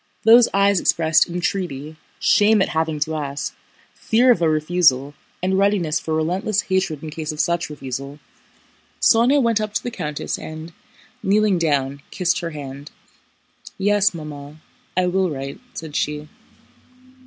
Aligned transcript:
Those 0.23 0.49
eyes 0.51 0.79
expressed 0.79 1.29
entreaty, 1.29 1.95
shame 2.19 2.59
at 2.63 2.69
having 2.69 2.99
to 3.01 3.13
ask, 3.17 3.53
fear 3.93 4.31
of 4.31 4.41
a 4.41 4.49
refusal, 4.49 5.13
and 5.43 5.59
readiness 5.59 5.99
for 5.99 6.15
relentless 6.15 6.61
hatred 6.61 7.03
in 7.03 7.11
case 7.11 7.31
of 7.31 7.39
such 7.39 7.69
refusal. 7.69 8.17
Sónya 8.99 9.39
went 9.39 9.61
up 9.61 9.75
to 9.75 9.83
the 9.83 9.91
countess 9.91 10.39
and, 10.39 10.73
kneeling 11.21 11.59
down, 11.59 12.01
kissed 12.09 12.39
her 12.39 12.49
hand. 12.49 12.89
"Yes, 13.77 14.11
Mamma, 14.11 14.59
I 14.97 15.05
will 15.05 15.29
write," 15.29 15.59
said 15.75 15.95
she. 15.95 16.27